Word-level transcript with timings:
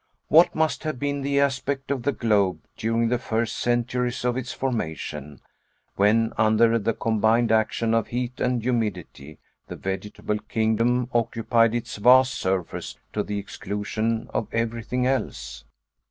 What 0.29 0.55
must 0.55 0.83
have 0.83 0.97
been 0.97 1.21
the 1.21 1.39
aspect 1.39 1.91
of 1.91 2.01
the 2.01 2.11
globe, 2.11 2.61
during 2.75 3.09
the 3.09 3.19
first 3.19 3.55
centuries 3.55 4.25
of 4.25 4.35
its 4.35 4.51
formation, 4.51 5.41
when 5.95 6.33
under 6.39 6.79
the 6.79 6.95
combined 6.95 7.51
action 7.51 7.93
of 7.93 8.07
heat 8.07 8.39
and 8.41 8.63
humidity, 8.63 9.37
the 9.67 9.75
vegetable 9.75 10.39
kingdom 10.39 11.07
occupied 11.13 11.75
its 11.75 11.97
vast 11.97 12.33
surface 12.33 12.97
to 13.13 13.21
the 13.21 13.37
exclusion 13.37 14.27
of 14.33 14.51
everything 14.51 15.05
else? 15.05 15.65